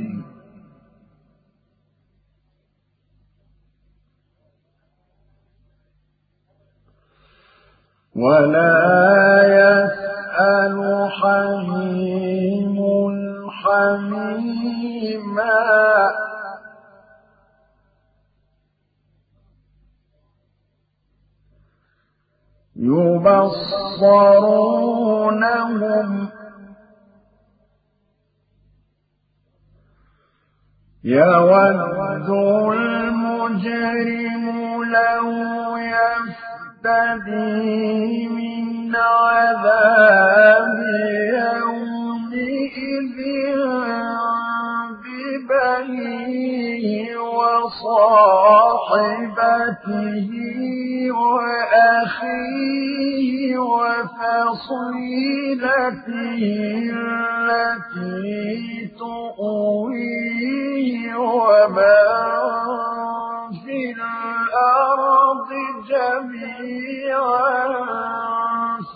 [8.16, 8.76] ولا
[9.46, 10.76] يسأل
[11.10, 11.45] حميم
[24.26, 26.28] يبصرونهم.
[31.04, 32.30] يود
[32.72, 34.46] المجرم
[34.84, 35.26] لو
[36.86, 40.78] يفتدي من عذاب
[41.34, 41.85] يومئذ
[49.06, 50.30] وصاحبته
[52.26, 55.22] وأخيه وفصيلته
[57.46, 60.36] التي تؤويه
[61.16, 62.36] ومن
[63.64, 65.50] في الأرض
[65.88, 67.66] جميعا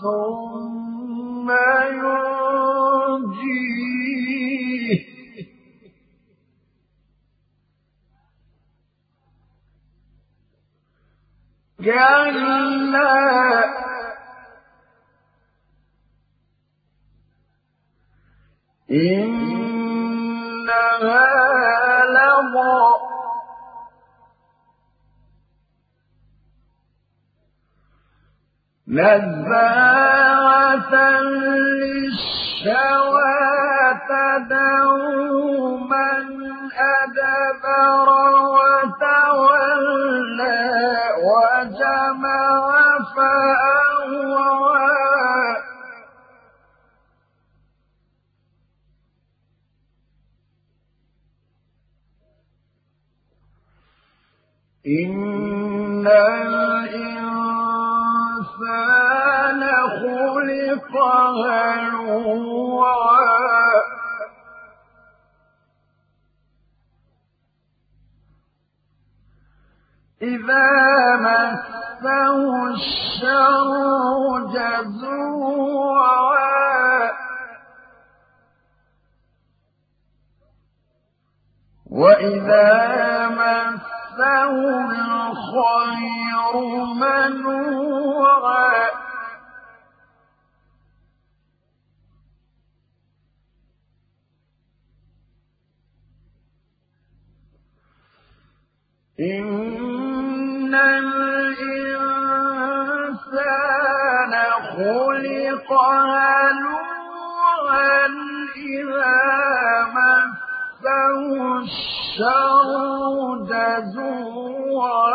[0.01, 2.30] ثم ينجيه
[11.83, 13.21] كلا
[20.51, 21.25] إنها
[22.05, 23.01] لظى.
[29.51, 30.93] نزاعة
[31.81, 33.31] للشوى
[34.09, 36.25] تدعو من
[36.71, 38.07] أدبر
[54.87, 57.21] إن الإنسان
[60.01, 60.97] خلق
[61.45, 62.91] هلوعا
[70.21, 73.69] إذا مسه الشر
[74.53, 76.01] جزوعا
[81.85, 83.90] وإذا مسه
[85.31, 86.53] الخير
[86.93, 88.91] منوعا.
[99.19, 101.51] إن الإنسان
[104.61, 105.69] خلق
[106.13, 107.21] هلوعا
[108.55, 109.21] إذا
[109.95, 110.51] مسه
[112.21, 115.11] الشر جزوعا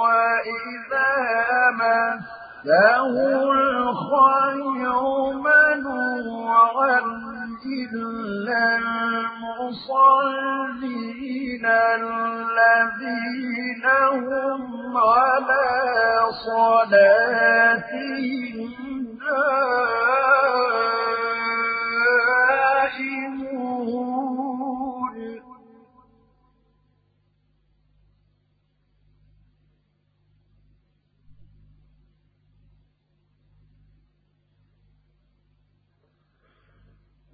[0.00, 1.12] وإذا
[1.78, 3.08] مسه
[3.52, 4.92] الخير
[5.32, 7.00] منوعا
[7.66, 8.62] إلا
[9.16, 10.06] المصلين
[11.96, 13.06] الذين
[14.12, 15.68] هم على
[16.46, 17.88] صلاتهم
[22.88, 23.47] دائمون.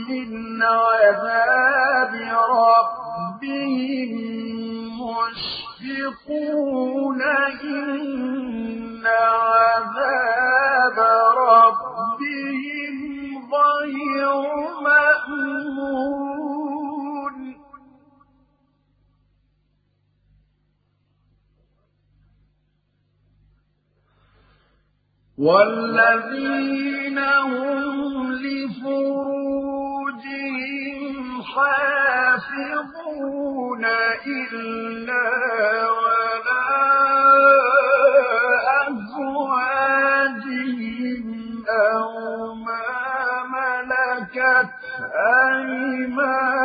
[0.09, 2.15] من عذاب
[2.51, 4.11] ربهم
[5.91, 6.43] مشفقون
[7.63, 10.99] إن عذاب
[11.39, 11.90] ربهم
[25.41, 29.43] والذين هم لفروجهم
[31.43, 32.65] حافظون
[34.27, 35.25] إلا
[35.91, 36.50] ولا
[45.51, 46.61] أيمانهم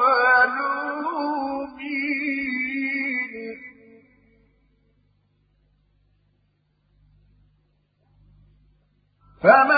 [0.00, 0.96] ملومين.
[9.42, 9.75] فمن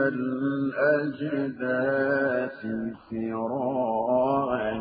[0.92, 1.40] الأجداث
[3.11, 4.75] سراعا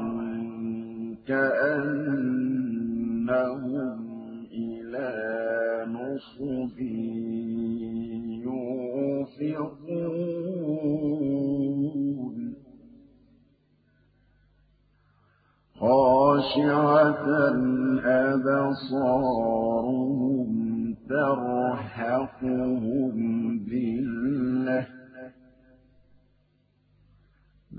[1.28, 2.51] كأنهم
[15.82, 17.26] خاشعة
[18.06, 19.32] أبصارهم
[21.10, 23.16] ترهقهم
[23.66, 24.88] بالله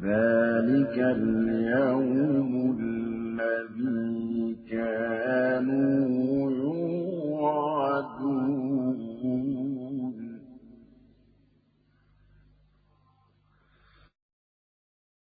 [0.02, 6.31] ذلك اليوم الذي كانوا